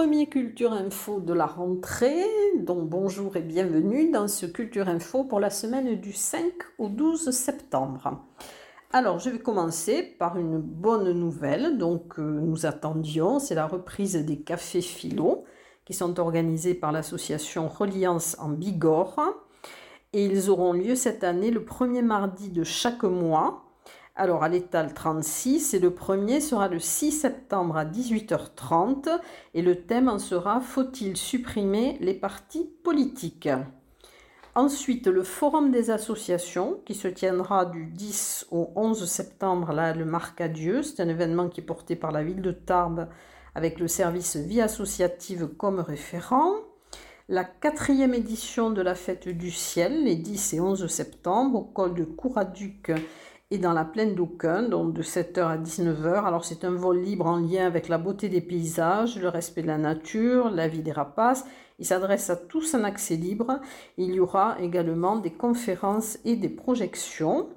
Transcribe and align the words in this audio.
premier 0.00 0.28
Culture 0.28 0.74
Info 0.74 1.18
de 1.18 1.32
la 1.32 1.46
rentrée. 1.46 2.22
Donc 2.60 2.88
bonjour 2.88 3.36
et 3.36 3.42
bienvenue 3.42 4.12
dans 4.12 4.28
ce 4.28 4.46
Culture 4.46 4.88
Info 4.88 5.24
pour 5.24 5.40
la 5.40 5.50
semaine 5.50 5.96
du 5.96 6.12
5 6.12 6.40
au 6.78 6.88
12 6.88 7.32
septembre. 7.32 8.24
Alors 8.92 9.18
je 9.18 9.28
vais 9.28 9.40
commencer 9.40 10.04
par 10.04 10.38
une 10.38 10.58
bonne 10.58 11.10
nouvelle. 11.10 11.78
Donc 11.78 12.20
euh, 12.20 12.22
nous 12.22 12.64
attendions, 12.64 13.40
c'est 13.40 13.56
la 13.56 13.66
reprise 13.66 14.14
des 14.14 14.38
cafés 14.38 14.82
philo 14.82 15.42
qui 15.84 15.94
sont 15.94 16.20
organisés 16.20 16.74
par 16.74 16.92
l'association 16.92 17.66
Reliance 17.66 18.36
en 18.38 18.50
Bigorre. 18.50 19.18
Et 20.12 20.26
ils 20.26 20.48
auront 20.48 20.74
lieu 20.74 20.94
cette 20.94 21.24
année 21.24 21.50
le 21.50 21.64
premier 21.64 22.02
mardi 22.02 22.50
de 22.50 22.62
chaque 22.62 23.02
mois 23.02 23.67
alors 24.18 24.42
à 24.42 24.48
l'étal 24.48 24.92
36 24.92 25.74
et 25.74 25.78
le 25.78 25.94
premier 25.94 26.40
sera 26.40 26.66
le 26.66 26.80
6 26.80 27.12
septembre 27.12 27.76
à 27.76 27.84
18h30 27.84 29.08
et 29.54 29.62
le 29.62 29.82
thème 29.82 30.08
en 30.08 30.18
sera 30.18 30.60
Faut-il 30.60 31.16
supprimer 31.16 31.96
les 32.00 32.14
partis 32.14 32.68
politiques? 32.82 33.48
Ensuite, 34.56 35.06
le 35.06 35.22
forum 35.22 35.70
des 35.70 35.90
associations 35.90 36.80
qui 36.84 36.96
se 36.96 37.06
tiendra 37.06 37.64
du 37.64 37.86
10 37.86 38.48
au 38.50 38.72
11 38.74 39.08
septembre 39.08 39.72
là, 39.72 39.94
le 39.94 40.04
Marc 40.04 40.40
à 40.40 40.48
Dieu. 40.48 40.82
C'est 40.82 41.00
un 41.00 41.08
événement 41.08 41.48
qui 41.48 41.60
est 41.60 41.64
porté 41.64 41.94
par 41.94 42.10
la 42.10 42.24
ville 42.24 42.42
de 42.42 42.50
Tarbes 42.50 43.08
avec 43.54 43.78
le 43.78 43.86
service 43.86 44.34
vie 44.34 44.60
associative 44.60 45.46
comme 45.46 45.78
référent. 45.78 46.54
La 47.28 47.44
quatrième 47.44 48.14
édition 48.14 48.70
de 48.70 48.82
la 48.82 48.96
fête 48.96 49.28
du 49.28 49.52
ciel, 49.52 50.02
les 50.04 50.16
10 50.16 50.54
et 50.54 50.60
11 50.60 50.86
septembre, 50.88 51.58
au 51.58 51.62
col 51.62 51.94
de 51.94 52.04
Couraduc 52.04 52.90
et 53.50 53.58
dans 53.58 53.72
la 53.72 53.84
plaine 53.84 54.14
d'Aucun, 54.14 54.62
donc 54.62 54.92
de 54.92 55.02
7h 55.02 55.40
à 55.40 55.56
19h. 55.56 56.24
Alors 56.24 56.44
c'est 56.44 56.64
un 56.64 56.70
vol 56.70 57.00
libre 57.00 57.26
en 57.26 57.38
lien 57.38 57.66
avec 57.66 57.88
la 57.88 57.96
beauté 57.96 58.28
des 58.28 58.42
paysages, 58.42 59.18
le 59.18 59.28
respect 59.28 59.62
de 59.62 59.68
la 59.68 59.78
nature, 59.78 60.50
la 60.50 60.68
vie 60.68 60.82
des 60.82 60.92
rapaces. 60.92 61.46
Il 61.78 61.86
s'adresse 61.86 62.28
à 62.28 62.36
tous 62.36 62.74
en 62.74 62.84
accès 62.84 63.16
libre. 63.16 63.60
Il 63.96 64.12
y 64.12 64.20
aura 64.20 64.60
également 64.60 65.16
des 65.16 65.32
conférences 65.32 66.18
et 66.24 66.36
des 66.36 66.48
projections. 66.50 67.48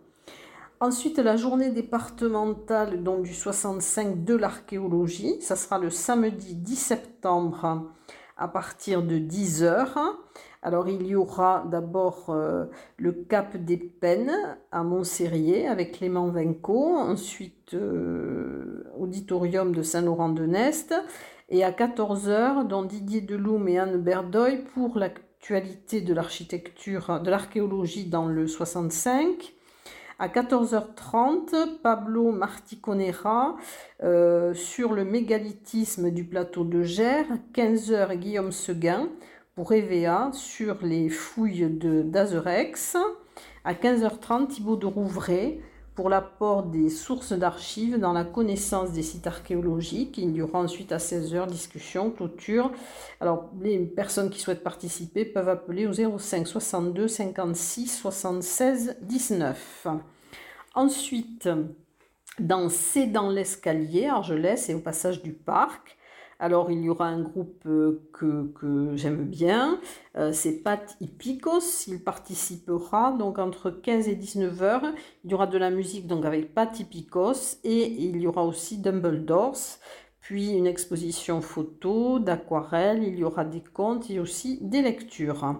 Ensuite, 0.80 1.20
la 1.20 1.36
journée 1.36 1.72
départementale 1.72 3.04
donc, 3.04 3.24
du 3.24 3.34
65 3.34 4.24
de 4.24 4.36
l'archéologie, 4.36 5.42
ça 5.42 5.56
sera 5.56 5.78
le 5.78 5.90
samedi 5.90 6.56
10 6.56 6.76
septembre 6.76 7.92
à 8.42 8.48
partir 8.48 9.04
de 9.04 9.18
10h. 9.18 9.88
Alors 10.64 10.90
il 10.90 11.06
y 11.06 11.16
aura 11.16 11.64
d'abord 11.70 12.26
euh, 12.30 12.66
le 12.98 13.12
Cap 13.12 13.56
des 13.56 13.78
Peines 13.78 14.58
à 14.72 14.84
Montserrier 14.84 15.68
avec 15.68 15.94
Clément 15.94 16.28
Vinco, 16.28 16.96
ensuite 16.98 17.76
euh, 17.76 18.84
Auditorium 18.98 19.76
de 19.76 19.84
Saint-Laurent-de-Nest 19.84 20.96
et 21.50 21.64
à 21.64 21.72
14h 21.72 22.68
dont 22.68 22.82
Didier 22.84 23.22
Deloum 23.22 23.68
et 23.68 23.78
Anne 23.78 24.02
Berdoy 24.02 24.64
pour 24.74 24.98
l'actualité 24.98 26.02
de 26.02 26.14
l'architecture, 26.14 27.22
de 27.22 27.30
l'archéologie 27.30 28.06
dans 28.06 28.26
le 28.26 28.48
65. 28.48 29.54
À 30.22 30.28
14h30, 30.28 31.80
Pablo 31.82 32.32
Marticonera 32.32 33.58
euh, 34.04 34.54
sur 34.54 34.94
le 34.94 35.04
mégalithisme 35.04 36.12
du 36.12 36.26
plateau 36.26 36.64
de 36.64 36.84
Gers. 36.84 37.26
15h, 37.56 38.16
Guillaume 38.18 38.52
Seguin 38.52 39.10
pour 39.56 39.74
EVA 39.74 40.30
sur 40.32 40.78
les 40.84 41.10
fouilles 41.10 41.68
d'Azerex. 41.72 42.98
À 43.64 43.74
15h30, 43.74 44.50
Thibaut 44.50 44.76
de 44.76 44.86
Rouvray 44.86 45.60
pour 45.96 46.10
l'apport 46.10 46.64
des 46.64 46.90
sources 46.90 47.34
d'archives 47.34 48.00
dans 48.00 48.14
la 48.14 48.24
connaissance 48.24 48.92
des 48.92 49.04
sites 49.04 49.28
archéologiques. 49.28 50.18
Il 50.18 50.36
y 50.36 50.42
aura 50.42 50.60
ensuite 50.60 50.92
à 50.92 50.98
16h 50.98 51.48
discussion, 51.48 52.12
clôture. 52.12 52.72
Alors, 53.20 53.50
les 53.62 53.80
personnes 53.80 54.30
qui 54.30 54.40
souhaitent 54.40 54.64
participer 54.64 55.26
peuvent 55.26 55.50
appeler 55.50 55.88
au 55.88 55.94
05 55.94 56.48
62 56.48 57.08
56 57.08 57.88
76 57.88 58.98
19. 59.02 59.88
Ensuite, 60.74 61.50
dans 62.40 62.70
C'est 62.70 63.08
dans 63.08 63.30
l'escalier, 63.30 64.08
Argelès 64.08 64.70
et 64.70 64.74
au 64.74 64.80
passage 64.80 65.22
du 65.22 65.34
parc, 65.34 65.98
alors, 66.42 66.72
il 66.72 66.82
y 66.82 66.90
aura 66.90 67.06
un 67.06 67.22
groupe 67.22 67.62
euh, 67.68 68.02
que, 68.14 68.94
j'aime 68.96 69.26
bien, 69.26 69.80
euh, 70.18 70.34
c'est 70.34 70.64
Pat 70.64 70.98
Hippicos, 71.00 71.86
il 71.86 72.04
participera 72.04 73.12
donc 73.12 73.38
entre 73.38 73.70
15 73.70 74.08
et 74.08 74.16
19 74.16 74.62
heures. 74.64 74.86
Il 75.24 75.30
y 75.30 75.36
aura 75.36 75.46
de 75.46 75.60
la 75.60 75.70
musique 75.70 76.08
donc 76.08 76.26
avec 76.26 76.56
Pat 76.56 76.80
Hippicos 76.80 77.60
et 77.64 77.92
il 77.92 78.20
y 78.20 78.26
aura 78.26 78.44
aussi 78.44 78.80
Dumbledore, 78.80 79.56
puis 80.20 80.50
une 80.54 80.66
exposition 80.66 81.42
photo, 81.42 82.18
d'aquarelle, 82.18 83.04
il 83.04 83.20
y 83.20 83.24
aura 83.24 83.46
des 83.46 83.62
contes 83.62 84.10
et 84.10 84.20
aussi 84.20 84.58
des 84.62 84.82
lectures. 84.82 85.60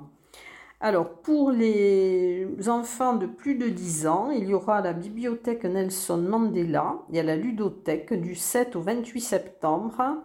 Alors, 0.80 1.22
pour 1.22 1.52
les 1.52 2.48
enfants 2.70 3.14
de 3.14 3.28
plus 3.28 3.54
de 3.54 3.70
10 3.70 4.08
ans, 4.08 4.32
il 4.32 4.50
y 4.50 4.54
aura 4.56 4.82
la 4.82 4.94
bibliothèque 4.94 5.64
Nelson 5.64 6.18
Mandela 6.18 6.96
et 7.14 7.22
la 7.22 7.36
ludothèque 7.36 8.20
du 8.20 8.34
7 8.34 8.76
au 8.76 8.82
28 8.82 9.22
septembre. 9.22 10.24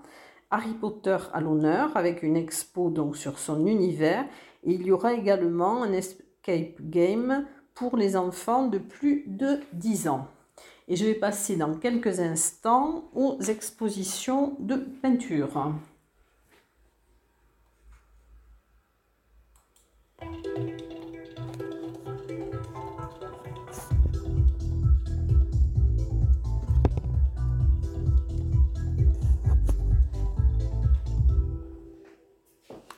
Harry 0.50 0.74
Potter 0.74 1.18
à 1.32 1.40
l'honneur 1.40 1.96
avec 1.96 2.22
une 2.22 2.36
expo 2.36 2.90
donc 2.90 3.16
sur 3.16 3.38
son 3.38 3.66
univers. 3.66 4.24
Et 4.64 4.72
il 4.72 4.86
y 4.86 4.92
aura 4.92 5.14
également 5.14 5.82
un 5.82 5.92
escape 5.92 6.80
game 6.80 7.46
pour 7.74 7.96
les 7.96 8.16
enfants 8.16 8.66
de 8.66 8.78
plus 8.78 9.24
de 9.26 9.60
10 9.72 10.08
ans. 10.08 10.28
Et 10.88 10.96
je 10.96 11.04
vais 11.04 11.14
passer 11.14 11.56
dans 11.56 11.74
quelques 11.74 12.20
instants 12.20 13.10
aux 13.14 13.40
expositions 13.40 14.56
de 14.60 14.76
peinture. 14.76 15.72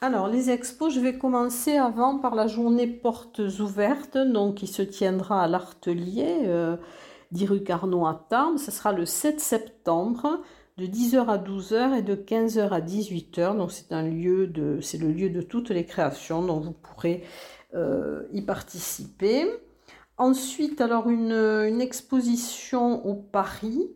Alors, 0.01 0.29
les 0.29 0.51
expos, 0.51 0.95
je 0.95 1.01
vais 1.01 1.19
commencer 1.19 1.77
avant 1.77 2.19
par 2.19 2.37
la 2.37 2.47
journée 2.47 2.87
portes 2.87 3.41
ouvertes, 3.59 4.17
donc 4.17 4.57
qui 4.57 4.69
se 4.69 4.83
tiendra 4.83 5.43
à 5.43 5.49
l'Artelier, 5.49 6.43
euh, 6.45 6.77
10 7.33 7.47
rue 7.47 7.65
Carnot 7.65 8.07
à 8.07 8.27
Tarbes. 8.31 8.59
Ce 8.59 8.71
sera 8.71 8.93
le 8.93 9.05
7 9.05 9.41
septembre, 9.41 10.41
de 10.77 10.87
10h 10.87 11.27
à 11.27 11.37
12h 11.37 11.99
et 11.99 12.03
de 12.03 12.15
15h 12.15 12.69
à 12.69 12.81
18h. 12.81 13.57
Donc, 13.57 13.73
c'est 13.73 13.93
un 13.93 14.05
lieu 14.05 14.47
de, 14.47 14.79
c'est 14.81 14.99
le 14.99 15.11
lieu 15.11 15.31
de 15.31 15.43
toutes 15.43 15.71
les 15.71 15.85
créations, 15.85 16.43
donc 16.43 16.63
vous 16.63 16.73
pourrez 16.73 17.25
euh, 17.75 18.23
y 18.33 18.43
participer. 18.43 19.49
Ensuite, 20.17 20.81
alors 20.81 21.09
une, 21.09 21.81
exposition 21.81 23.05
au 23.05 23.15
Paris, 23.15 23.91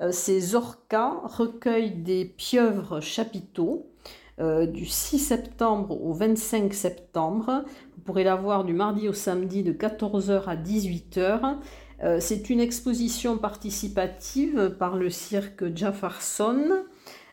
euh, 0.00 0.12
c'est 0.12 0.40
Zorka, 0.40 1.20
recueil 1.24 1.90
des 1.90 2.24
pieuvres 2.24 3.00
chapiteaux. 3.00 3.91
Euh, 4.40 4.64
du 4.64 4.86
6 4.86 5.18
septembre 5.18 6.02
au 6.02 6.14
25 6.14 6.72
septembre. 6.72 7.64
Vous 7.94 8.02
pourrez 8.02 8.24
la 8.24 8.34
voir 8.34 8.64
du 8.64 8.72
mardi 8.72 9.06
au 9.06 9.12
samedi 9.12 9.62
de 9.62 9.74
14h 9.74 10.44
à 10.46 10.56
18h. 10.56 11.58
Euh, 12.02 12.16
c'est 12.18 12.48
une 12.48 12.58
exposition 12.58 13.36
participative 13.36 14.74
par 14.78 14.96
le 14.96 15.10
cirque 15.10 15.76
Jaffarson 15.76 16.82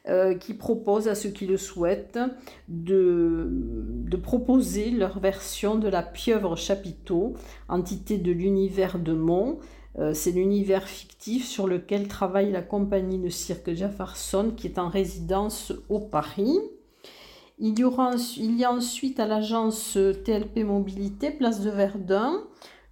euh, 0.10 0.36
qui 0.36 0.54
propose 0.54 1.08
à 1.08 1.16
ceux 1.16 1.30
qui 1.30 1.48
le 1.48 1.56
souhaitent 1.56 2.20
de, 2.68 3.50
proposer 4.22 4.92
leur 4.92 5.20
version 5.20 5.76
de 5.76 5.88
la 5.88 6.04
pieuvre 6.04 6.58
chapiteau, 6.58 7.34
entité 7.70 8.18
de 8.18 8.34
l'univers 8.34 9.00
de 9.00 9.14
Mont. 9.14 9.60
c'est 10.14 10.32
l'univers 10.32 10.88
fictif 10.88 11.48
sur 11.48 11.66
lequel 11.66 12.10
travaille 12.10 12.52
la 12.52 12.62
compagnie 12.62 13.20
de 13.20 13.30
cirque 13.30 13.74
Jaffarson 13.74 14.52
qui 14.56 14.68
est 14.68 14.78
en 14.78 14.90
résidence 14.90 15.72
au 15.88 16.00
Paris. 16.00 16.60
Il 17.62 17.78
y, 17.78 17.84
aura, 17.84 18.14
il 18.38 18.58
y 18.58 18.64
a 18.64 18.72
ensuite 18.72 19.20
à 19.20 19.28
l'agence 19.28 19.98
TLP 20.24 20.64
Mobilité, 20.64 21.30
place 21.30 21.60
de 21.60 21.70
Verdun, 21.70 22.42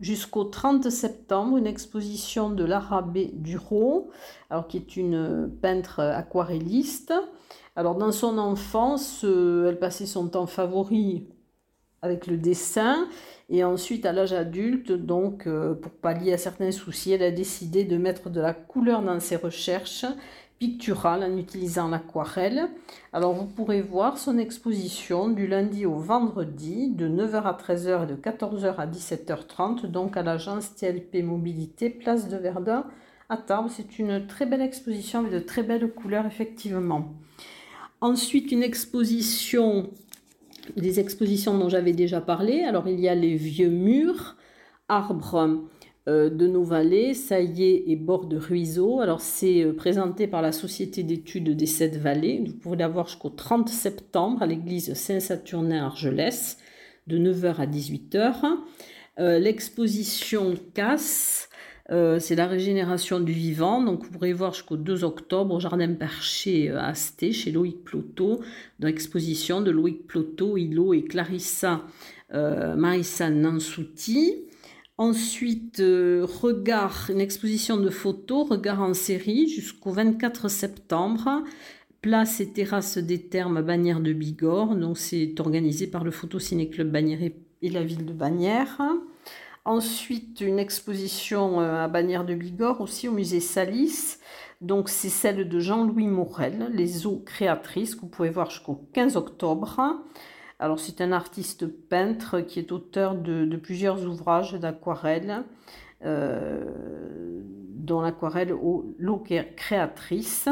jusqu'au 0.01 0.43
30 0.43 0.89
septembre, 0.89 1.55
une 1.55 1.67
exposition 1.67 2.49
de 2.49 2.65
l'Arabé 2.65 3.31
Duro, 3.33 4.11
alors 4.49 4.67
qui 4.67 4.75
est 4.75 4.97
une 4.97 5.49
peintre 5.61 6.01
aquarelliste. 6.01 7.13
Alors 7.77 7.95
dans 7.95 8.11
son 8.11 8.37
enfance, 8.37 9.21
euh, 9.23 9.69
elle 9.69 9.79
passait 9.79 10.05
son 10.05 10.27
temps 10.27 10.47
favori 10.47 11.29
avec 12.01 12.27
le 12.27 12.35
dessin 12.35 13.07
et 13.49 13.63
ensuite 13.63 14.05
à 14.05 14.11
l'âge 14.11 14.33
adulte, 14.33 14.91
donc 14.91 15.47
euh, 15.47 15.75
pour 15.75 15.93
pallier 15.93 16.33
à 16.33 16.37
certains 16.37 16.71
soucis, 16.71 17.13
elle 17.13 17.23
a 17.23 17.31
décidé 17.31 17.85
de 17.85 17.97
mettre 17.97 18.29
de 18.29 18.41
la 18.41 18.53
couleur 18.53 19.01
dans 19.01 19.19
ses 19.21 19.37
recherches 19.37 20.05
picturale 20.59 21.23
en 21.23 21.37
utilisant 21.37 21.87
l'aquarelle. 21.87 22.69
Alors 23.13 23.33
vous 23.33 23.45
pourrez 23.45 23.81
voir 23.81 24.17
son 24.17 24.37
exposition 24.37 25.29
du 25.29 25.47
lundi 25.47 25.85
au 25.85 25.95
vendredi 25.95 26.89
de 26.89 27.07
9h 27.07 27.43
à 27.43 27.53
13h 27.53 28.03
et 28.03 28.07
de 28.07 28.15
14h 28.15 28.75
à 28.77 28.87
17h30 28.87 29.85
donc 29.85 30.17
à 30.17 30.23
l'agence 30.23 30.75
TLP 30.75 31.23
Mobilité 31.23 31.89
Place 31.89 32.27
de 32.27 32.37
Verdun 32.37 32.85
à 33.29 33.37
Tarbes. 33.37 33.69
C'est 33.69 33.99
une 33.99 34.25
très 34.27 34.45
belle 34.45 34.61
exposition 34.61 35.19
avec 35.19 35.31
de 35.31 35.39
très 35.39 35.63
belles 35.63 35.91
couleurs 35.91 36.25
effectivement. 36.25 37.13
Ensuite, 37.99 38.51
une 38.51 38.61
exposition, 38.61 39.89
des 40.75 40.99
expositions 40.99 41.57
dont 41.57 41.67
j'avais 41.67 41.93
déjà 41.93 42.21
parlé. 42.21 42.63
Alors, 42.63 42.87
il 42.87 42.99
y 42.99 43.09
a 43.09 43.15
les 43.15 43.35
vieux 43.35 43.69
murs, 43.69 44.35
arbres 44.87 45.67
de 46.07 46.47
nos 46.47 46.63
vallées, 46.63 47.13
saillés 47.13 47.91
et 47.91 47.95
bords 47.95 48.27
de 48.27 48.37
ruisseaux. 48.37 49.01
Alors, 49.01 49.21
c'est 49.21 49.63
euh, 49.63 49.73
présenté 49.73 50.27
par 50.27 50.41
la 50.41 50.51
Société 50.51 51.03
d'études 51.03 51.55
des 51.55 51.65
Sept 51.65 51.97
Vallées. 51.97 52.43
Vous 52.45 52.53
pourrez 52.53 52.77
la 52.77 52.87
voir 52.87 53.07
jusqu'au 53.07 53.29
30 53.29 53.69
septembre 53.69 54.41
à 54.41 54.45
l'église 54.45 54.93
Saint-Saturnin 54.93 55.85
Argelès, 55.85 56.57
de 57.07 57.17
9h 57.17 57.55
à 57.57 57.65
18h. 57.65 58.35
Euh, 59.19 59.39
l'exposition 59.39 60.53
Casse 60.73 61.49
euh, 61.89 62.19
c'est 62.19 62.35
la 62.35 62.47
régénération 62.47 63.19
du 63.19 63.31
vivant. 63.31 63.81
Donc, 63.81 64.03
vous 64.03 64.11
pourrez 64.11 64.33
voir 64.33 64.53
jusqu'au 64.53 64.77
2 64.77 65.03
octobre 65.03 65.55
au 65.55 65.59
Jardin 65.59 65.93
Perché 65.93 66.69
euh, 66.69 66.79
à 66.79 66.87
Asté, 66.87 67.31
chez 67.31 67.51
Loïc 67.51 67.83
Ploto, 67.83 68.41
dans 68.79 68.87
l'exposition 68.87 69.61
de 69.61 69.71
Loïc 69.71 70.05
Ploto, 70.05 70.57
Hilo 70.57 70.93
et 70.93 71.03
Clarissa 71.03 71.83
euh, 72.33 72.75
Marissa 72.75 73.29
Nansouti. 73.29 74.46
Ensuite, 74.97 75.77
regard, 75.77 77.09
une 77.09 77.21
exposition 77.21 77.77
de 77.77 77.89
photos, 77.89 78.49
regard 78.49 78.81
en 78.81 78.95
série, 78.95 79.47
jusqu'au 79.47 79.91
24 79.91 80.49
septembre. 80.49 81.43
Place 82.01 82.39
et 82.39 82.51
terrasse 82.51 82.97
des 82.97 83.21
Thermes 83.21 83.61
Bagnères 83.61 83.99
de 83.99 84.13
Bigorre. 84.13 84.75
Donc, 84.75 84.97
c'est 84.97 85.39
organisé 85.39 85.87
par 85.87 86.03
le 86.03 86.11
Photociné 86.11 86.69
Club 86.69 86.91
Bagnères 86.91 87.31
et 87.61 87.69
la 87.69 87.83
ville 87.83 88.05
de 88.05 88.13
Bagnères. 88.13 88.81
Ensuite, 89.67 90.39
une 90.39 90.59
exposition 90.59 91.59
euh, 91.59 91.83
à 91.83 91.89
Bagnères 91.89 92.25
de 92.25 92.33
Bigorre, 92.33 92.79
aussi 92.79 93.09
au 93.09 93.11
musée 93.11 93.41
Salis. 93.41 94.15
Donc, 94.61 94.87
c'est 94.87 95.09
celle 95.09 95.49
de 95.49 95.59
Jean-Louis 95.59 96.07
Morel, 96.07 96.69
Les 96.71 97.05
eaux 97.05 97.21
créatrices, 97.25 97.93
que 97.93 98.01
vous 98.01 98.07
pouvez 98.07 98.29
voir 98.29 98.49
jusqu'au 98.49 98.87
15 98.93 99.17
octobre. 99.17 100.05
Alors, 100.59 100.79
c'est 100.79 101.01
un 101.01 101.11
artiste 101.11 101.67
peintre 101.67 102.41
qui 102.41 102.59
est 102.59 102.71
auteur 102.71 103.13
de, 103.15 103.55
plusieurs 103.57 104.07
ouvrages 104.07 104.53
d'aquarelle, 104.53 105.43
euh, 106.03 106.63
dont 107.75 108.01
l'aquarelle 108.01 108.55
L'eau 108.97 109.23
créatrice. 109.55 110.49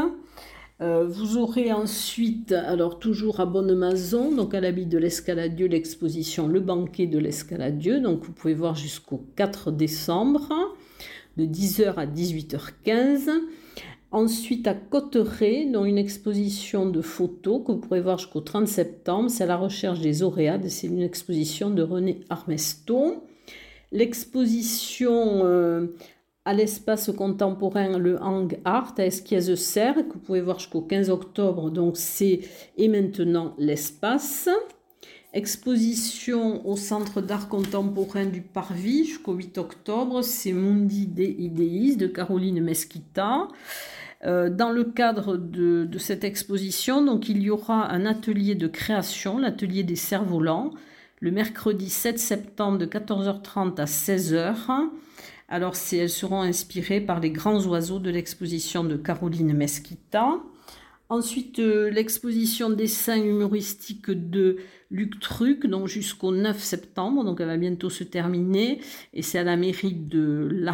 Euh, 0.81 1.07
vous 1.07 1.37
aurez 1.37 1.71
ensuite, 1.71 2.51
alors 2.51 2.99
toujours 2.99 3.39
à 3.39 3.45
Bonne-Maison, 3.45 4.35
donc 4.35 4.53
à 4.53 4.59
l'habit 4.59 4.85
de 4.85 4.97
l'Escaladieu, 4.97 5.67
l'exposition 5.67 6.47
Le 6.47 6.59
banquet 6.59 7.07
de 7.07 7.17
l'Escaladieu. 7.17 7.99
Donc 7.99 8.23
vous 8.25 8.33
pouvez 8.33 8.53
voir 8.53 8.75
jusqu'au 8.75 9.25
4 9.37 9.71
décembre, 9.71 10.49
de 11.37 11.45
10h 11.45 11.95
à 11.95 12.05
18h15. 12.05 13.29
Ensuite 14.15 14.65
à 14.65 14.73
Cotteret, 14.73 15.65
dont 15.65 15.83
une 15.83 15.97
exposition 15.97 16.85
de 16.85 17.01
photos 17.01 17.61
que 17.65 17.73
vous 17.73 17.79
pourrez 17.79 17.99
voir 17.99 18.17
jusqu'au 18.17 18.39
30 18.39 18.65
septembre. 18.65 19.29
C'est 19.29 19.43
à 19.43 19.47
la 19.47 19.57
recherche 19.57 19.99
des 19.99 20.23
auréades. 20.23 20.69
C'est 20.69 20.87
une 20.87 21.01
exposition 21.01 21.69
de 21.69 21.83
René 21.83 22.21
Armesto. 22.29 23.25
L'exposition 23.91 25.41
euh, 25.43 25.87
à 26.45 26.53
l'espace 26.53 27.11
contemporain 27.11 27.97
le 27.97 28.17
Hang 28.23 28.57
Art 28.63 28.93
à 28.97 29.05
Esquiez-Serre, 29.05 29.95
que 29.95 30.13
vous 30.13 30.19
pouvez 30.19 30.39
voir 30.39 30.59
jusqu'au 30.59 30.79
15 30.79 31.09
octobre. 31.09 31.69
Donc 31.69 31.97
c'est 31.97 32.39
et 32.77 32.87
maintenant 32.87 33.53
l'espace. 33.57 34.47
Exposition 35.33 36.65
au 36.65 36.77
Centre 36.77 37.19
d'art 37.19 37.49
contemporain 37.49 38.23
du 38.23 38.39
Parvis 38.39 39.03
jusqu'au 39.03 39.33
8 39.33 39.57
octobre, 39.57 40.21
c'est 40.21 40.53
Mundi 40.53 41.05
de 41.05 41.23
Ideis 41.23 41.97
de 41.97 42.07
Caroline 42.07 42.63
Mesquita. 42.63 43.49
Euh, 44.25 44.49
dans 44.49 44.71
le 44.71 44.83
cadre 44.83 45.37
de, 45.37 45.87
cette 45.99 46.23
exposition, 46.23 47.19
il 47.27 47.43
y 47.43 47.49
aura 47.49 47.91
un 47.91 48.05
atelier 48.05 48.55
de 48.55 48.67
création, 48.67 49.37
l'atelier 49.37 49.83
des 49.83 49.95
cerfs-volants, 49.95 50.71
le 51.19 51.31
mercredi 51.31 51.89
7 51.89 52.17
septembre 52.19 52.77
de 52.77 52.85
14h30 52.85 53.79
à 53.79 53.85
16h. 53.85 54.55
Alors, 55.47 55.75
elles 55.91 56.09
seront 56.09 56.41
inspirées 56.41 57.01
par 57.01 57.19
les 57.19 57.29
grands 57.29 57.63
oiseaux 57.67 57.99
de 57.99 58.09
l'exposition 58.09 58.83
de 58.83 58.95
Caroline 58.95 59.53
Mesquita. 59.53 60.39
Ensuite, 61.09 61.59
euh, 61.59 61.91
l'exposition 61.91 62.71
dessin 62.71 63.21
humoristique 63.21 64.09
de 64.09 64.57
Luc 64.89 65.19
Truc, 65.19 65.67
jusqu'au 65.85 66.31
9 66.31 66.59
septembre, 66.59 67.23
donc 67.23 67.41
elle 67.41 67.47
va 67.47 67.57
bientôt 67.57 67.91
se 67.91 68.03
terminer, 68.03 68.81
et 69.13 69.21
c'est 69.21 69.37
à 69.37 69.43
la 69.43 69.55
mairie 69.55 69.93
de 69.93 70.49
La 70.51 70.73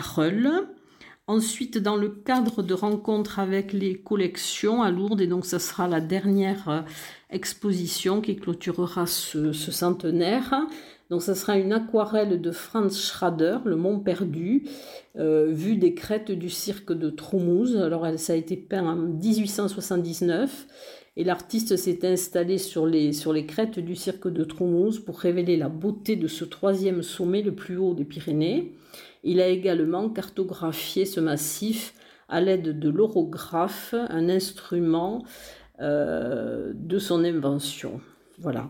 Ensuite, 1.27 1.77
dans 1.77 1.95
le 1.95 2.09
cadre 2.09 2.63
de 2.63 2.73
rencontres 2.73 3.39
avec 3.39 3.73
les 3.73 3.95
collections 3.95 4.81
à 4.81 4.91
Lourdes, 4.91 5.21
et 5.21 5.27
donc 5.27 5.45
ce 5.45 5.59
sera 5.59 5.88
la 5.88 6.01
dernière 6.01 6.68
euh, 6.69 6.81
exposition 7.29 8.21
qui 8.21 8.35
clôturera 8.35 9.06
ce 9.06 9.51
centenaire, 9.53 10.68
donc, 11.12 11.21
ce 11.21 11.33
sera 11.33 11.57
une 11.57 11.73
aquarelle 11.73 12.39
de 12.39 12.51
Franz 12.51 12.97
Schrader, 12.97 13.57
Le 13.65 13.75
Mont 13.75 14.00
Perdu, 14.00 14.63
euh, 15.19 15.47
vue 15.51 15.75
des 15.75 15.94
crêtes 15.94 16.31
du 16.31 16.50
cirque 16.50 16.94
de 16.94 17.09
Troumouze. 17.09 17.75
Alors, 17.75 18.07
ça 18.17 18.31
a 18.31 18.38
été 18.38 18.56
peint 18.56 18.88
en 18.88 18.95
1879 18.95 20.67
et 21.17 21.25
l'artiste 21.25 21.75
s'est 21.75 22.07
installé 22.07 22.57
sur 22.57 22.88
les, 22.88 23.12
sur 23.12 23.33
les 23.33 23.45
crêtes 23.45 23.77
du 23.77 23.97
cirque 23.97 24.29
de 24.29 24.45
Troumouze 24.45 25.00
pour 25.00 25.19
révéler 25.19 25.57
la 25.57 25.67
beauté 25.67 26.15
de 26.15 26.29
ce 26.29 26.45
troisième 26.45 27.03
sommet 27.03 27.41
le 27.41 27.53
plus 27.53 27.75
haut 27.75 27.94
des 27.94 28.06
Pyrénées. 28.06 28.71
Il 29.23 29.39
a 29.41 29.47
également 29.47 30.09
cartographié 30.09 31.06
ce 31.06 31.19
massif 31.19 31.94
à 32.27 32.41
l'aide 32.41 32.79
de 32.79 32.89
l'orographe, 32.89 33.94
un 33.94 34.29
instrument 34.29 35.23
euh, 35.79 36.71
de 36.73 36.97
son 36.97 37.23
invention. 37.23 38.01
Voilà. 38.39 38.69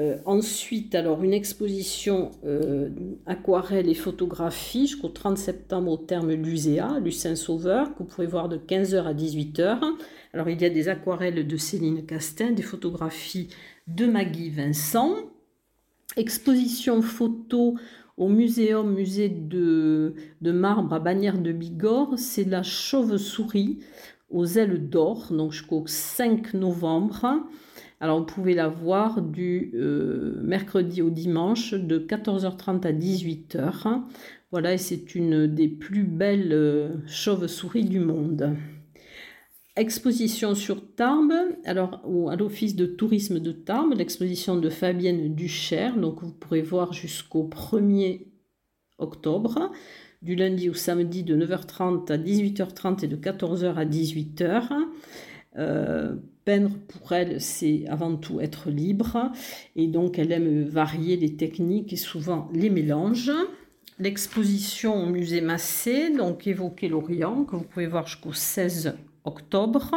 Euh, 0.00 0.16
ensuite, 0.26 0.94
alors 0.94 1.24
une 1.24 1.32
exposition 1.32 2.30
euh, 2.44 2.88
aquarelle 3.26 3.88
et 3.88 3.94
photographie 3.94 4.86
jusqu'au 4.86 5.08
30 5.08 5.36
septembre 5.36 5.90
au 5.90 5.96
terme 5.96 6.32
Luséa, 6.32 7.00
Lucin 7.00 7.34
Sauveur, 7.34 7.92
que 7.94 7.98
vous 7.98 8.04
pouvez 8.04 8.28
voir 8.28 8.48
de 8.48 8.56
15h 8.56 9.02
à 9.02 9.12
18h. 9.12 9.80
Alors 10.32 10.48
il 10.48 10.60
y 10.60 10.64
a 10.64 10.70
des 10.70 10.88
aquarelles 10.88 11.46
de 11.46 11.56
Céline 11.56 12.06
Castin, 12.06 12.52
des 12.52 12.62
photographies 12.62 13.48
de 13.88 14.06
Maggie 14.06 14.50
Vincent. 14.50 15.16
Exposition 16.16 17.02
photo 17.02 17.74
au 18.18 18.28
muséum 18.28 18.92
musée 18.92 19.28
de, 19.28 20.14
de 20.42 20.52
marbre 20.52 20.92
à 20.92 20.98
Bagnères 20.98 21.40
de 21.40 21.52
Bigorre, 21.52 22.18
c'est 22.18 22.44
la 22.44 22.64
chauve-souris 22.64 23.78
aux 24.28 24.44
ailes 24.44 24.90
d'or, 24.90 25.28
donc 25.30 25.52
jusqu'au 25.52 25.84
5 25.86 26.54
novembre. 26.54 27.46
Alors, 28.00 28.18
vous 28.18 28.26
pouvez 28.26 28.54
la 28.54 28.68
voir 28.68 29.22
du 29.22 29.72
euh, 29.74 30.40
mercredi 30.42 31.00
au 31.00 31.10
dimanche 31.10 31.74
de 31.74 31.98
14h30 31.98 32.86
à 32.86 32.92
18h. 32.92 34.02
Voilà, 34.50 34.74
et 34.74 34.78
c'est 34.78 35.14
une 35.14 35.46
des 35.46 35.68
plus 35.68 36.04
belles 36.04 36.52
euh, 36.52 36.88
chauves-souris 37.06 37.84
du 37.84 38.00
monde. 38.00 38.56
Exposition 39.78 40.56
sur 40.56 40.92
Tarbes, 40.96 41.32
alors 41.64 42.02
à 42.28 42.34
l'office 42.34 42.74
de 42.74 42.84
tourisme 42.84 43.38
de 43.38 43.52
Tarbes, 43.52 43.94
l'exposition 43.96 44.56
de 44.56 44.68
Fabienne 44.70 45.36
Duchère, 45.36 45.96
donc 45.96 46.20
vous 46.20 46.32
pourrez 46.32 46.62
voir 46.62 46.92
jusqu'au 46.92 47.44
1er 47.44 48.26
octobre, 48.98 49.70
du 50.20 50.34
lundi 50.34 50.68
au 50.68 50.74
samedi 50.74 51.22
de 51.22 51.36
9h30 51.36 52.10
à 52.10 52.18
18h30 52.18 53.04
et 53.04 53.06
de 53.06 53.14
14h 53.14 53.74
à 53.74 53.84
18h. 53.84 54.64
Euh, 55.56 56.16
peindre 56.44 56.70
pour 56.88 57.12
elle, 57.12 57.40
c'est 57.40 57.86
avant 57.86 58.16
tout 58.16 58.40
être 58.40 58.70
libre 58.70 59.30
et 59.76 59.86
donc 59.86 60.18
elle 60.18 60.32
aime 60.32 60.64
varier 60.64 61.16
les 61.16 61.36
techniques 61.36 61.92
et 61.92 61.96
souvent 61.96 62.48
les 62.52 62.70
mélanges. 62.70 63.30
L'exposition 64.00 65.04
au 65.04 65.06
musée 65.06 65.40
Massé, 65.40 66.10
donc 66.10 66.48
évoquer 66.48 66.88
l'Orient, 66.88 67.44
que 67.44 67.54
vous 67.54 67.64
pouvez 67.64 67.86
voir 67.86 68.08
jusqu'au 68.08 68.32
16 68.32 68.96
octobre. 69.28 69.94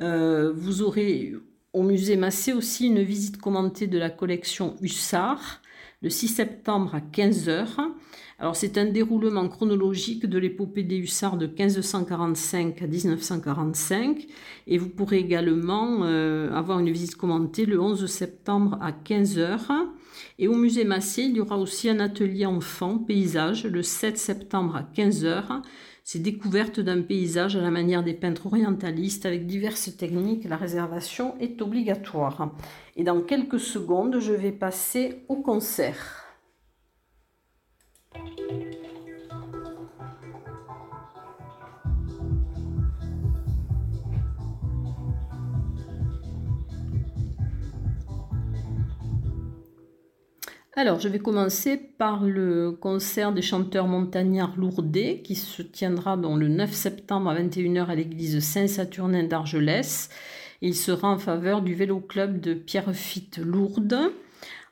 Euh, 0.00 0.52
vous 0.54 0.82
aurez 0.82 1.34
au 1.72 1.82
musée 1.82 2.16
Massé 2.16 2.52
aussi 2.52 2.86
une 2.86 3.02
visite 3.02 3.40
commentée 3.40 3.86
de 3.86 3.98
la 3.98 4.10
collection 4.10 4.76
Hussard 4.82 5.62
le 6.02 6.10
6 6.10 6.28
septembre 6.28 6.94
à 6.94 7.00
15h. 7.00 7.66
Alors 8.38 8.54
c'est 8.54 8.78
un 8.78 8.84
déroulement 8.84 9.48
chronologique 9.48 10.26
de 10.26 10.38
l'épopée 10.38 10.84
des 10.84 10.96
hussards 10.96 11.36
de 11.36 11.46
1545 11.46 12.82
à 12.82 12.86
1945 12.86 14.26
et 14.68 14.78
vous 14.78 14.88
pourrez 14.88 15.18
également 15.18 16.04
euh, 16.04 16.52
avoir 16.52 16.78
une 16.78 16.90
visite 16.90 17.16
commentée 17.16 17.66
le 17.66 17.80
11 17.80 18.06
septembre 18.06 18.78
à 18.80 18.92
15h. 18.92 19.58
Et 20.38 20.46
au 20.46 20.54
musée 20.54 20.84
Massé, 20.84 21.22
il 21.22 21.36
y 21.36 21.40
aura 21.40 21.58
aussi 21.58 21.88
un 21.88 21.98
atelier 21.98 22.46
enfant 22.46 22.98
paysage 22.98 23.66
le 23.66 23.82
7 23.82 24.16
septembre 24.16 24.76
à 24.76 24.82
15h. 24.82 25.62
C'est 26.10 26.20
découverte 26.20 26.80
d'un 26.80 27.02
paysage 27.02 27.54
à 27.54 27.60
la 27.60 27.70
manière 27.70 28.02
des 28.02 28.14
peintres 28.14 28.46
orientalistes 28.46 29.26
avec 29.26 29.46
diverses 29.46 29.94
techniques. 29.94 30.48
La 30.48 30.56
réservation 30.56 31.34
est 31.38 31.60
obligatoire. 31.60 32.50
Et 32.96 33.04
dans 33.04 33.20
quelques 33.20 33.60
secondes, 33.60 34.18
je 34.18 34.32
vais 34.32 34.52
passer 34.52 35.22
au 35.28 35.36
concert. 35.36 36.27
Alors, 50.80 51.00
je 51.00 51.08
vais 51.08 51.18
commencer 51.18 51.76
par 51.76 52.22
le 52.22 52.70
concert 52.70 53.32
des 53.32 53.42
chanteurs 53.42 53.88
montagnards 53.88 54.56
lourdais 54.56 55.22
qui 55.24 55.34
se 55.34 55.60
tiendra 55.60 56.16
dans 56.16 56.36
le 56.36 56.46
9 56.46 56.72
septembre 56.72 57.30
à 57.30 57.34
21h 57.34 57.86
à 57.86 57.96
l'église 57.96 58.38
Saint-Saturnin 58.38 59.24
d'Argelès. 59.24 60.08
Il 60.62 60.76
sera 60.76 61.10
en 61.10 61.18
faveur 61.18 61.62
du 61.62 61.74
vélo 61.74 61.98
club 61.98 62.40
de 62.40 62.54
Pierrefitte 62.54 63.38
Lourdes. 63.38 64.12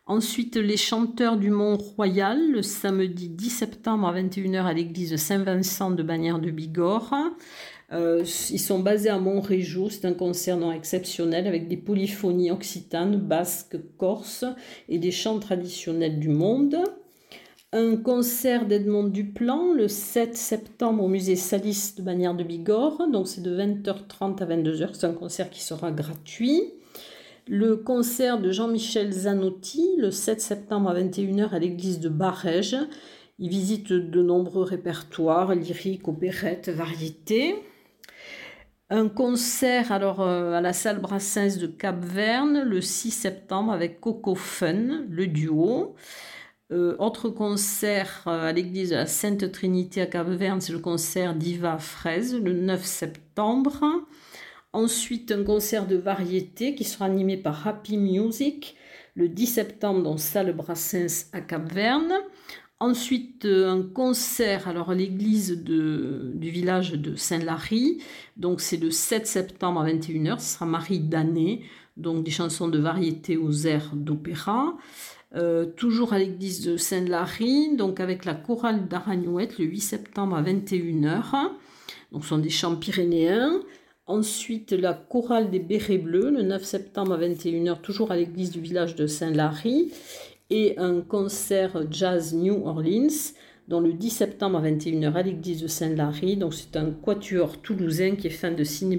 Ensuite, 0.06 0.54
les 0.54 0.76
chanteurs 0.76 1.36
du 1.38 1.50
Mont-Royal, 1.50 2.52
le 2.52 2.62
samedi 2.62 3.28
10 3.28 3.50
septembre 3.50 4.06
à 4.06 4.14
21h 4.14 4.62
à 4.62 4.74
l'église 4.74 5.16
Saint-Vincent 5.16 5.90
de 5.90 6.04
Bagnères 6.04 6.38
de 6.38 6.52
Bigorre. 6.52 7.16
Euh, 7.92 8.24
ils 8.50 8.60
sont 8.60 8.80
basés 8.80 9.08
à 9.08 9.18
Montrégeau. 9.18 9.88
C'est 9.88 10.06
un 10.06 10.12
concert 10.12 10.56
non 10.56 10.72
exceptionnel 10.72 11.46
avec 11.46 11.68
des 11.68 11.76
polyphonies 11.76 12.50
occitanes, 12.50 13.16
basques, 13.16 13.76
corses 13.96 14.44
et 14.88 14.98
des 14.98 15.12
chants 15.12 15.38
traditionnels 15.38 16.18
du 16.18 16.28
monde. 16.28 16.76
Un 17.72 17.96
concert 17.96 18.66
d'Edmond 18.66 19.08
Duplan 19.08 19.72
le 19.72 19.88
7 19.88 20.36
septembre 20.36 21.04
au 21.04 21.08
musée 21.08 21.36
Salis 21.36 21.94
de 21.96 22.02
Bagnères 22.02 22.34
de 22.34 22.44
Bigorre. 22.44 23.08
Donc 23.12 23.28
c'est 23.28 23.42
de 23.42 23.56
20h30 23.56 24.42
à 24.42 24.46
22h. 24.46 24.90
C'est 24.92 25.06
un 25.06 25.12
concert 25.12 25.50
qui 25.50 25.62
sera 25.62 25.90
gratuit. 25.92 26.62
Le 27.48 27.76
concert 27.76 28.40
de 28.40 28.50
Jean-Michel 28.50 29.12
Zanotti 29.12 29.88
le 29.98 30.10
7 30.10 30.40
septembre 30.40 30.90
à 30.90 31.00
21h 31.00 31.50
à 31.50 31.58
l'église 31.60 32.00
de 32.00 32.08
Barège. 32.08 32.76
Il 33.38 33.50
visite 33.50 33.92
de 33.92 34.22
nombreux 34.22 34.64
répertoires 34.64 35.54
lyriques, 35.54 36.08
opérettes, 36.08 36.70
variétés. 36.70 37.54
Un 38.88 39.08
concert 39.08 39.90
alors 39.90 40.20
euh, 40.20 40.52
à 40.52 40.60
la 40.60 40.72
salle 40.72 41.00
Brassens 41.00 41.58
de 41.58 41.66
Cap-Verne 41.66 42.62
le 42.62 42.80
6 42.80 43.10
septembre 43.10 43.72
avec 43.72 44.00
Coco 44.00 44.36
Fun, 44.36 45.04
le 45.08 45.26
duo. 45.26 45.96
Euh, 46.70 46.96
autre 47.00 47.28
concert 47.28 48.22
euh, 48.28 48.48
à 48.48 48.52
l'église 48.52 48.90
de 48.90 48.94
la 48.94 49.06
Sainte 49.06 49.50
Trinité 49.50 50.02
à 50.02 50.06
Cap-Verne, 50.06 50.60
c'est 50.60 50.72
le 50.72 50.78
concert 50.78 51.34
Diva 51.34 51.78
Fraise 51.78 52.36
le 52.40 52.52
9 52.52 52.84
septembre. 52.84 53.82
Ensuite, 54.72 55.32
un 55.32 55.42
concert 55.42 55.88
de 55.88 55.96
variété 55.96 56.76
qui 56.76 56.84
sera 56.84 57.06
animé 57.06 57.36
par 57.36 57.66
Happy 57.66 57.96
Music 57.96 58.76
le 59.16 59.28
10 59.28 59.46
septembre 59.46 60.02
dans 60.04 60.16
salle 60.16 60.52
Brassens 60.52 61.26
à 61.32 61.40
Cap-Verne. 61.40 62.12
Ensuite, 62.78 63.46
euh, 63.46 63.70
un 63.70 63.82
concert 63.82 64.68
alors 64.68 64.90
à 64.90 64.94
l'église 64.94 65.62
du 65.62 66.50
village 66.50 66.92
de 66.92 67.16
Saint-Lary. 67.16 68.02
Donc, 68.36 68.60
c'est 68.60 68.76
le 68.76 68.90
7 68.90 69.26
septembre 69.26 69.80
à 69.80 69.88
21h. 69.88 70.38
Ce 70.40 70.54
sera 70.54 70.66
Marie 70.66 71.00
Danet, 71.00 71.60
donc 71.96 72.22
des 72.22 72.30
chansons 72.30 72.68
de 72.68 72.78
variété 72.78 73.38
aux 73.38 73.66
airs 73.66 73.92
d'opéra. 73.94 74.76
Euh, 75.34 75.64
toujours 75.64 76.12
à 76.12 76.18
l'église 76.18 76.66
de 76.66 76.76
Saint-Lary, 76.76 77.74
donc 77.76 77.98
avec 77.98 78.26
la 78.26 78.34
chorale 78.34 78.88
d'Aragnouette 78.88 79.58
le 79.58 79.64
8 79.64 79.80
septembre 79.80 80.36
à 80.36 80.42
21h. 80.42 81.32
Donc, 82.12 82.24
ce 82.24 82.28
sont 82.28 82.38
des 82.38 82.50
chants 82.50 82.76
pyrénéens. 82.76 83.62
Ensuite, 84.06 84.72
la 84.72 84.92
chorale 84.92 85.50
des 85.50 85.60
Bérets 85.60 85.96
Bleus 85.96 86.30
le 86.30 86.42
9 86.42 86.62
septembre 86.62 87.14
à 87.14 87.18
21h, 87.18 87.80
toujours 87.80 88.12
à 88.12 88.16
l'église 88.16 88.50
du 88.50 88.60
village 88.60 88.96
de 88.96 89.06
Saint-Lary 89.06 89.90
et 90.50 90.78
un 90.78 91.00
concert 91.00 91.90
jazz 91.90 92.34
New 92.34 92.66
Orleans 92.66 93.32
dans 93.68 93.80
le 93.80 93.92
10 93.92 94.10
septembre 94.10 94.58
à 94.58 94.62
21h 94.62 95.12
à 95.12 95.22
l'église 95.22 95.62
de 95.62 95.66
Saint-Lary. 95.66 96.36
Donc 96.36 96.54
c'est 96.54 96.76
un 96.76 96.90
quatuor 96.90 97.60
toulousain 97.60 98.16
qui 98.16 98.28
est 98.28 98.30
fan 98.30 98.54
de 98.54 98.64
Sidney 98.64 98.96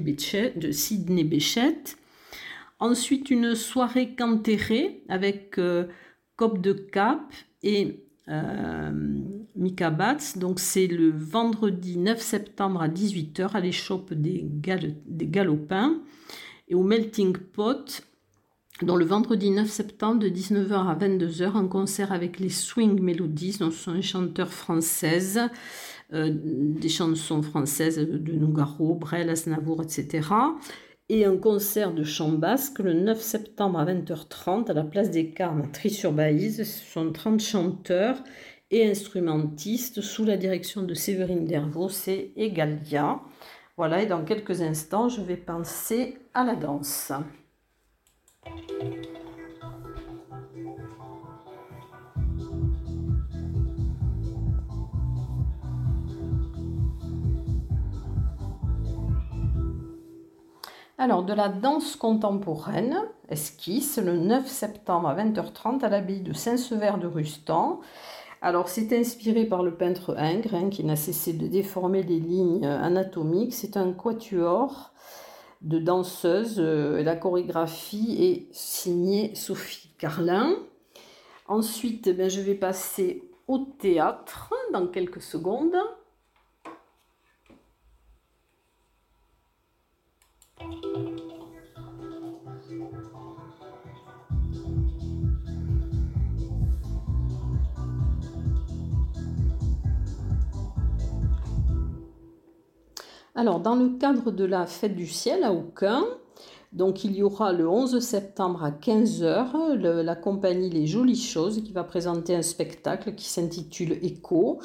Béchette. 1.23 1.97
Ensuite 2.79 3.31
une 3.31 3.55
soirée 3.55 4.13
cantérée 4.15 5.03
avec 5.09 5.57
euh, 5.57 5.85
Cop 6.35 6.61
de 6.61 6.73
Cap 6.73 7.33
et 7.63 8.03
euh, 8.27 8.91
Mika 9.55 9.89
Batz. 9.89 10.37
Donc 10.37 10.59
c'est 10.59 10.87
le 10.87 11.09
vendredi 11.09 11.97
9 11.97 12.21
septembre 12.21 12.81
à 12.81 12.89
18h 12.89 13.51
à 13.53 13.59
l'échoppe 13.61 14.13
des 14.13 14.45
Galopins 15.07 16.01
et 16.67 16.75
au 16.75 16.83
Melting 16.83 17.37
Pot 17.37 18.03
dans 18.83 18.95
le 18.95 19.05
vendredi 19.05 19.49
9 19.49 19.67
septembre 19.67 20.19
de 20.19 20.29
19h 20.29 20.73
à 20.73 20.95
22h, 20.95 21.55
un 21.55 21.67
concert 21.67 22.11
avec 22.11 22.39
les 22.39 22.49
Swing 22.49 23.01
Melodies, 23.01 23.57
donc 23.59 23.73
sont 23.73 23.93
des 23.93 24.01
chanteurs 24.01 24.53
françaises, 24.53 25.41
euh, 26.13 26.31
des 26.31 26.89
chansons 26.89 27.41
françaises 27.41 27.97
de 27.97 28.31
Nougaro, 28.33 28.93
Brel, 28.93 29.29
Asnavour, 29.29 29.81
etc. 29.81 30.29
Et 31.09 31.25
un 31.25 31.37
concert 31.37 31.93
de 31.93 32.03
chant 32.03 32.29
basque 32.29 32.79
le 32.79 32.93
9 32.93 33.19
septembre 33.19 33.79
à 33.79 33.85
20h30 33.85 34.69
à 34.69 34.73
la 34.73 34.83
place 34.83 35.09
des 35.09 35.31
Carmes 35.31 35.61
à 35.61 35.67
Tri-sur-Baïse. 35.67 36.57
Ce 36.57 36.93
sont 36.93 37.11
30 37.11 37.39
chanteurs 37.39 38.23
et 38.69 38.87
instrumentistes 38.87 40.01
sous 40.01 40.25
la 40.25 40.37
direction 40.37 40.83
de 40.83 40.93
Séverine 40.93 41.45
Dervaux 41.45 41.89
et 42.07 42.31
Egalia. 42.35 43.21
Voilà, 43.77 44.03
et 44.03 44.05
dans 44.05 44.23
quelques 44.23 44.61
instants, 44.61 45.09
je 45.09 45.21
vais 45.21 45.37
penser 45.37 46.17
à 46.33 46.43
la 46.43 46.55
danse. 46.55 47.11
Alors, 60.99 61.23
de 61.23 61.31
la 61.31 61.47
danse 61.47 61.95
contemporaine, 61.95 62.97
esquisse, 63.29 63.97
le 63.97 64.17
9 64.17 64.47
septembre 64.47 65.07
à 65.07 65.15
20h30 65.15 65.81
à 65.83 65.89
l'abbaye 65.89 66.21
de 66.21 66.33
Saint-Sever 66.33 66.93
de 66.99 67.07
Rustan. 67.07 67.79
Alors, 68.41 68.67
c'est 68.67 68.91
inspiré 68.97 69.45
par 69.45 69.63
le 69.63 69.75
peintre 69.75 70.15
Ingres, 70.17 70.55
hein, 70.55 70.69
qui 70.69 70.83
n'a 70.83 70.95
cessé 70.95 71.33
de 71.33 71.47
déformer 71.47 72.03
les 72.03 72.19
lignes 72.19 72.65
anatomiques. 72.65 73.53
C'est 73.53 73.77
un 73.77 73.93
quatuor 73.93 74.91
de 75.67 75.79
danseuse. 75.79 76.55
Euh, 76.59 77.03
la 77.03 77.15
chorégraphie 77.15 78.17
est 78.19 78.53
signée 78.53 79.35
Sophie 79.35 79.89
Carlin. 79.97 80.55
Ensuite, 81.47 82.09
ben, 82.15 82.29
je 82.29 82.41
vais 82.41 82.55
passer 82.55 83.23
au 83.47 83.59
théâtre 83.59 84.53
dans 84.73 84.87
quelques 84.87 85.21
secondes. 85.21 85.75
Alors, 103.39 103.59
dans 103.59 103.75
le 103.75 103.89
cadre 103.99 104.31
de 104.31 104.45
la 104.45 104.65
fête 104.65 104.95
du 104.95 105.05
ciel 105.05 105.43
à 105.43 105.53
Aucun, 105.53 106.03
donc 106.73 107.03
il 107.03 107.15
y 107.15 107.21
aura 107.21 107.53
le 107.53 107.69
11 107.69 107.99
septembre 107.99 108.63
à 108.63 108.71
15h 108.71 109.75
la 109.75 110.15
compagnie 110.15 110.71
Les 110.71 110.87
Jolies 110.87 111.21
Choses 111.21 111.61
qui 111.63 111.71
va 111.71 111.83
présenter 111.83 112.33
un 112.33 112.41
spectacle 112.41 113.13
qui 113.13 113.25
s'intitule 113.25 113.99
Écho. 114.01 114.57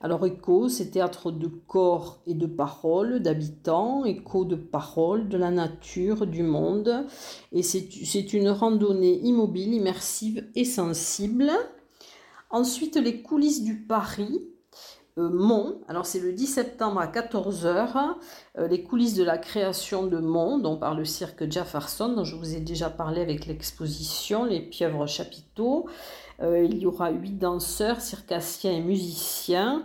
Alors 0.00 0.24
Écho, 0.24 0.68
c'est 0.68 0.92
théâtre 0.92 1.32
de 1.32 1.48
corps 1.48 2.20
et 2.28 2.34
de 2.34 2.46
parole, 2.46 3.18
d'habitants, 3.18 4.04
écho 4.04 4.44
de 4.44 4.54
parole, 4.54 5.28
de 5.28 5.36
la 5.36 5.50
nature, 5.50 6.24
du 6.24 6.44
monde. 6.44 7.04
Et 7.50 7.64
c'est 7.64 8.32
une 8.32 8.50
randonnée 8.50 9.18
immobile, 9.24 9.74
immersive 9.74 10.46
et 10.54 10.64
sensible. 10.64 11.50
Ensuite, 12.50 12.94
les 12.94 13.22
coulisses 13.22 13.64
du 13.64 13.74
Paris. 13.74 14.49
Euh, 15.18 15.28
Mont. 15.28 15.80
Alors 15.88 16.06
c'est 16.06 16.20
le 16.20 16.32
10 16.32 16.46
septembre 16.46 17.00
à 17.00 17.06
14h, 17.06 18.14
euh, 18.58 18.68
les 18.68 18.82
coulisses 18.84 19.14
de 19.14 19.24
la 19.24 19.38
création 19.38 20.06
de 20.06 20.18
Mont, 20.18 20.58
dont 20.58 20.76
par 20.76 20.94
le 20.94 21.04
cirque 21.04 21.50
Jefferson, 21.50 22.14
dont 22.14 22.24
je 22.24 22.36
vous 22.36 22.54
ai 22.54 22.60
déjà 22.60 22.90
parlé 22.90 23.20
avec 23.20 23.46
l'exposition 23.46 24.44
Les 24.44 24.60
pieuvres 24.60 25.06
chapiteaux. 25.08 25.88
Euh, 26.40 26.64
il 26.64 26.78
y 26.78 26.86
aura 26.86 27.10
huit 27.10 27.38
danseurs, 27.38 28.00
circassiens 28.00 28.72
et 28.72 28.80
musiciens 28.80 29.84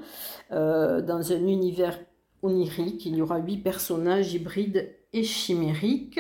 dans 0.52 1.32
un 1.32 1.48
univers 1.48 2.00
onirique. 2.44 3.06
Il 3.08 3.16
y 3.16 3.22
aura 3.22 3.40
huit 3.40 3.58
personnages 3.58 4.32
hybrides 4.34 4.94
et 5.12 5.24
chimériques. 5.24 6.20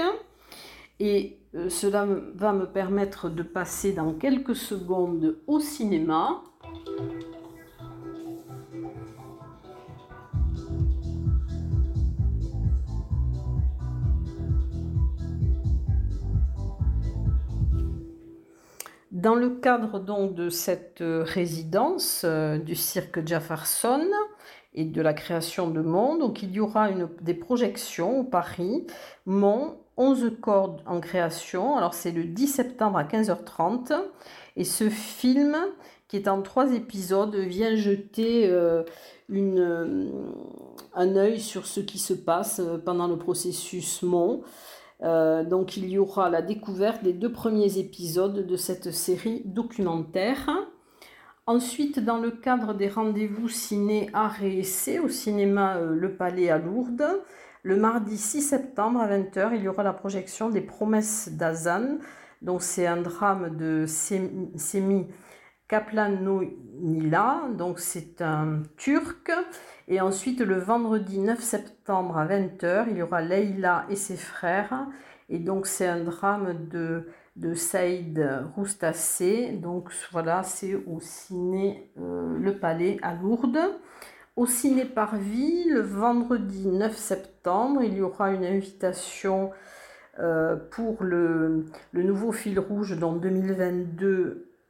Et 1.00 1.38
cela 1.69 2.07
va 2.33 2.51
me 2.51 2.65
permettre 2.65 3.29
de 3.29 3.43
passer 3.43 3.93
dans 3.93 4.13
quelques 4.13 4.55
secondes 4.55 5.38
au 5.45 5.59
cinéma. 5.59 6.41
Dans 19.25 19.34
le 19.34 19.50
cadre 19.50 20.00
donc 20.00 20.36
de 20.36 20.50
cette 20.50 21.01
euh, 21.01 21.24
résidence 21.24 22.22
euh, 22.25 22.60
du 22.60 22.75
cirque 22.75 23.25
Jefferson 23.25 24.05
et 24.75 24.86
de 24.86 25.01
la 25.01 25.15
création 25.15 25.72
de 25.72 25.82
Mont, 25.82 26.15
donc 26.15 26.44
il 26.44 26.51
y 26.51 26.60
aura 26.60 26.89
des 27.22 27.34
projections 27.34 28.20
au 28.20 28.24
Paris, 28.24 28.86
Mont 29.25 29.79
11 29.98 30.34
cordes 30.39 30.84
en 30.86 31.00
création. 31.00 31.75
Alors 31.75 31.96
c'est 31.96 32.12
le 32.12 32.25
10 32.25 32.46
septembre 32.46 33.00
à 33.00 33.03
15h30. 33.03 34.00
Et 34.58 34.63
ce 34.63 34.91
film, 34.91 35.58
qui 36.08 36.17
est 36.17 36.27
en 36.27 36.44
trois 36.44 36.75
épisodes, 36.75 37.36
vient 37.36 37.75
jeter 37.75 38.48
euh, 38.48 38.84
un 40.94 41.15
œil 41.15 41.39
sur 41.39 41.65
ce 41.65 41.79
qui 41.79 41.98
se 41.98 42.13
passe 42.13 42.62
pendant 42.86 43.08
le 43.08 43.17
processus 43.17 44.03
MON. 45.01 45.43
donc 45.43 45.77
il 45.77 45.89
y 45.89 45.97
aura 45.97 46.29
la 46.29 46.41
découverte 46.41 47.03
des 47.03 47.13
deux 47.13 47.31
premiers 47.31 47.77
épisodes 47.77 48.45
de 48.45 48.55
cette 48.55 48.91
série 48.91 49.41
documentaire. 49.45 50.49
Ensuite, 51.47 51.99
dans 51.99 52.17
le 52.17 52.31
cadre 52.31 52.73
des 52.73 52.89
rendez-vous 52.89 53.49
ciné 53.49 54.09
art 54.13 54.41
et 54.41 54.59
essai 54.59 54.97
au 54.97 55.09
cinéma 55.09 55.79
Le 55.79 56.15
Palais 56.15 56.49
à 56.49 56.57
Lourdes, 56.57 57.21
le 57.61 57.75
mardi 57.75 58.17
6 58.17 58.41
septembre 58.41 58.99
à 58.99 59.07
20h, 59.07 59.51
il 59.53 59.61
y 59.61 59.67
aura 59.67 59.83
la 59.83 59.93
projection 59.93 60.49
des 60.49 60.61
Promesses 60.61 61.29
d'Azan. 61.31 61.99
Donc 62.41 62.61
c'est 62.63 62.87
un 62.87 62.97
drame 63.01 63.55
de 63.57 63.85
Semi 63.87 65.07
Kaplanonila, 65.67 67.50
donc 67.57 67.79
c'est 67.79 68.22
un 68.22 68.62
turc. 68.77 69.31
Et 69.88 70.01
ensuite 70.01 70.41
le 70.41 70.57
vendredi 70.60 71.19
9 71.19 71.39
septembre 71.39 72.17
à 72.17 72.25
20h, 72.25 72.86
il 72.89 72.98
y 72.98 73.01
aura 73.01 73.22
Leila 73.22 73.86
et 73.89 73.95
ses 73.95 74.17
frères. 74.17 74.88
Et 75.29 75.39
donc 75.39 75.65
c'est 75.65 75.88
un 75.88 76.03
drame 76.03 76.67
de, 76.69 77.07
de 77.36 77.53
Saïd 77.53 78.45
Roustassé. 78.55 79.51
Donc 79.53 79.91
voilà, 80.12 80.43
c'est 80.43 80.75
au 80.75 81.00
ciné 81.00 81.91
euh, 82.00 82.38
Le 82.38 82.57
Palais 82.57 82.98
à 83.01 83.13
Lourdes. 83.15 83.79
Au 84.36 84.45
Ciné 84.45 84.84
Parvis, 84.84 85.63
le 85.69 85.79
vendredi 85.79 86.67
9 86.67 86.93
septembre, 86.93 87.84
il 87.84 87.93
y 87.93 88.01
aura 88.01 88.31
une 88.31 88.43
invitation 88.43 89.51
euh, 90.19 90.57
pour 90.72 91.03
le, 91.03 91.65
nouveau 91.93 92.34
fil 92.34 92.60
rouge 92.60 93.00
dans 93.00 93.13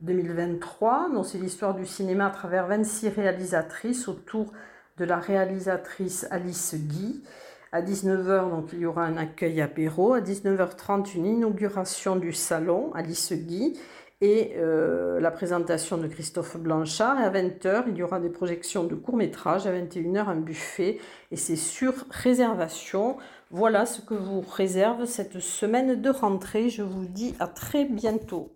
2022-2023. 0.03 1.23
c'est 1.23 1.37
l'histoire 1.37 1.75
du 1.75 1.85
cinéma 1.85 2.27
à 2.27 2.29
travers 2.31 2.67
26 2.67 3.09
réalisatrices 3.09 4.07
autour 4.07 4.51
de 4.97 5.05
la 5.05 5.17
réalisatrice 5.17 6.27
Alice 6.31 6.75
Guy. 6.75 7.23
À 7.71 7.81
19h, 7.81 8.49
donc, 8.49 8.69
il 8.71 8.79
y 8.79 8.85
aura 8.85 9.03
un 9.03 9.17
accueil 9.17 9.59
apéro. 9.61 10.13
À 10.13 10.21
19h30, 10.21 11.15
une 11.15 11.25
inauguration 11.25 12.15
du 12.15 12.31
salon 12.31 12.93
Alice 12.93 13.33
Guy 13.33 13.77
et 14.21 14.53
euh, 14.55 15.19
la 15.19 15.29
présentation 15.29 15.97
de 15.97 16.07
Christophe 16.07 16.57
Blanchard. 16.57 17.19
Et 17.19 17.25
à 17.25 17.29
20h, 17.29 17.83
il 17.87 17.97
y 17.97 18.03
aura 18.03 18.21
des 18.21 18.29
projections 18.29 18.85
de 18.85 18.95
courts-métrages. 18.95 19.67
À 19.67 19.73
21h, 19.73 20.29
un 20.29 20.35
buffet. 20.37 20.99
Et 21.31 21.35
c'est 21.35 21.57
sur 21.57 21.93
réservation. 22.11 23.17
Voilà 23.51 23.85
ce 23.85 24.01
que 24.01 24.13
vous 24.13 24.41
réserve 24.41 25.05
cette 25.05 25.39
semaine 25.39 26.01
de 26.01 26.09
rentrée. 26.09 26.69
Je 26.69 26.81
vous 26.81 27.05
dis 27.05 27.35
à 27.39 27.47
très 27.47 27.83
bientôt. 27.83 28.55